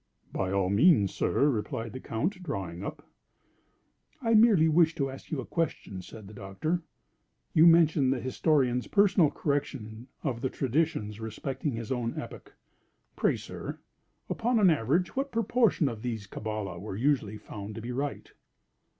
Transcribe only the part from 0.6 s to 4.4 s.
means, sir," replied the Count, drawing up. "I